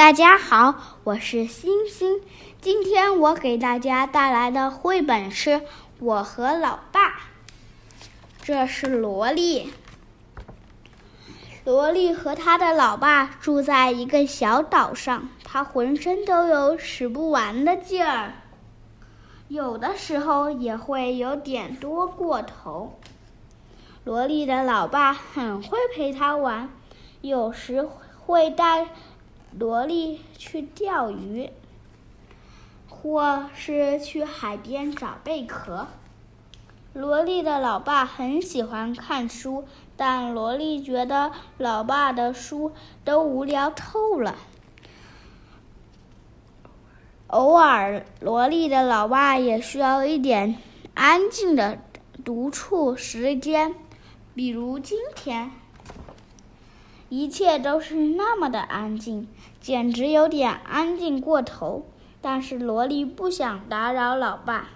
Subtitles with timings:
[0.00, 2.22] 大家好，我是星星。
[2.62, 5.50] 今天我给大家带来的绘本是
[5.98, 7.08] 《我和老爸》。
[8.40, 9.74] 这是萝莉。
[11.66, 18.32] 萝莉和他的老爸住在一个小岛上，他浑身都有使不完的劲儿，
[19.48, 22.98] 有的时候也会有点多过头。
[24.04, 26.70] 萝莉的老爸很会陪他玩，
[27.20, 27.86] 有时
[28.24, 28.88] 会带。
[29.58, 31.50] 萝莉去钓鱼，
[32.88, 35.88] 或是去海边找贝壳。
[36.92, 39.64] 萝莉的老爸很喜欢看书，
[39.96, 42.72] 但萝莉觉得老爸的书
[43.04, 44.36] 都无聊透了。
[47.28, 50.56] 偶尔，萝莉的老爸也需要一点
[50.94, 51.78] 安静的
[52.24, 53.74] 独处时间，
[54.34, 55.52] 比如今天。
[57.10, 59.28] 一切都是那么的安静，
[59.60, 61.84] 简直有点安静过头。
[62.22, 64.68] 但是萝莉不想打扰老爸，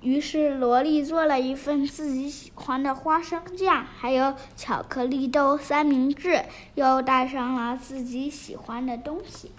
[0.00, 6.44] 于是萝莉做了一份自己喜欢的花生酱，还有巧克力豆三明治，
[6.74, 9.50] 又带上了自己喜欢的东西。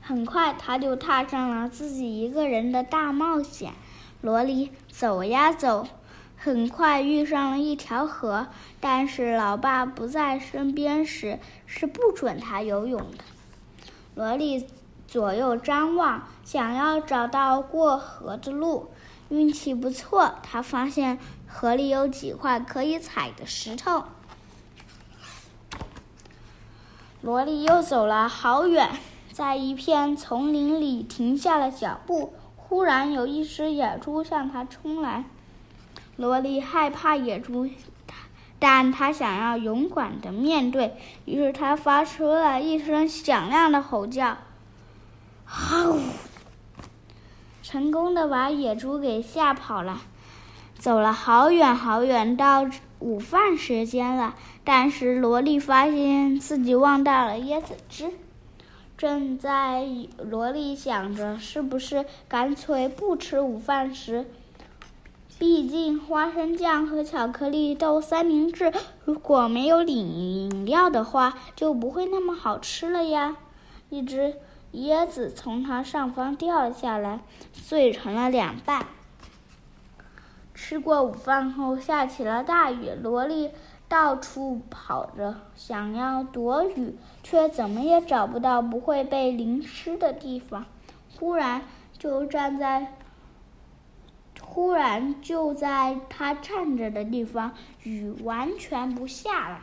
[0.00, 3.72] 很快，他就踏上了自己一个人的大冒险。
[4.22, 5.88] 萝莉走呀走。
[6.36, 8.46] 很快遇上了一条河，
[8.78, 13.24] 但是老爸不在身边时是不准他游泳的。
[14.14, 14.66] 萝莉
[15.08, 18.90] 左右张望，想要找到过河的路。
[19.28, 24.04] 运气不错，他发现河里有几块可以踩的石头。
[27.22, 28.88] 萝莉又走了好远，
[29.32, 32.34] 在一片丛林里停下了脚步。
[32.56, 35.24] 忽然有一只野猪向他冲来。
[36.16, 37.68] 萝莉害怕野猪，
[38.58, 44.38] 但她想要勇敢的面对，于是她发出了一声响亮的吼叫
[45.44, 45.98] ，“吼！”
[47.62, 50.02] 成功的把野猪给吓跑了。
[50.78, 52.66] 走了好远好远，到
[52.98, 58.12] 午饭时间了，但是萝莉发现自己忘带了椰子汁。
[58.96, 59.86] 正在
[60.18, 64.26] 萝莉想着是不是干脆不吃午饭时，
[65.38, 68.72] 毕竟花生酱和巧克力豆三明治，
[69.04, 73.36] 如果没有饮饮料的话，就不会那么好吃了呀。
[73.90, 74.36] 一只
[74.72, 77.20] 椰子从它上方掉了下来，
[77.52, 78.86] 碎成了两半。
[80.54, 82.88] 吃过午饭后，下起了大雨。
[83.02, 83.50] 萝莉
[83.88, 90.64] 到处跑着，想要躲雨，却怎么也找不到不会被淋湿的地方。
[91.18, 91.60] 忽然，
[91.98, 92.94] 就站在。
[94.56, 97.52] 忽然，就在他站着的地方，
[97.82, 99.58] 雨完全不下了。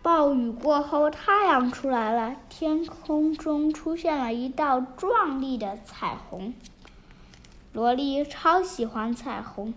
[0.00, 6.54] 暴雨过后，太阳出来了，天空中出现了一道壮丽的彩虹。
[7.74, 9.74] 萝莉超喜欢彩虹，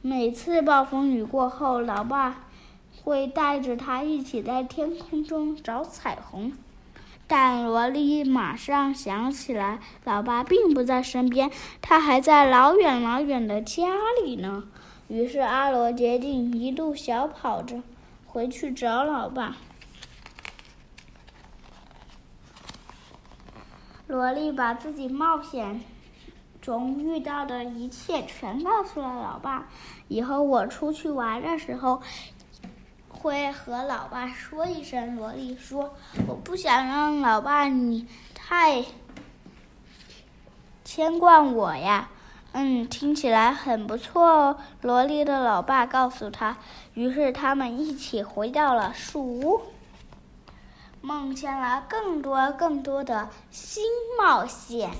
[0.00, 2.46] 每次暴风雨过后，老爸
[3.04, 6.54] 会带着他一起在天空中找彩虹。
[7.28, 11.50] 但萝莉马上想起来，老爸并不在身边，
[11.82, 13.88] 他还在老远老远的家
[14.24, 14.64] 里呢。
[15.08, 17.82] 于是阿罗决定一路小跑着
[18.26, 19.56] 回去找老爸。
[24.06, 25.82] 萝莉把自己冒险
[26.60, 29.66] 中遇到的一切全告诉了老爸。
[30.06, 32.00] 以后我出去玩的时候。
[33.26, 35.16] 会和老爸说一声。
[35.16, 35.96] 萝莉说
[36.28, 38.84] ：“我不想让老爸你太
[40.84, 42.08] 牵挂我呀。”
[42.54, 44.58] 嗯，听起来很不错哦。
[44.80, 46.56] 萝莉的老爸告诉他。
[46.94, 49.62] 于是他们一起回到了树屋，
[51.00, 53.84] 梦见了更多更多的新
[54.16, 54.92] 冒险。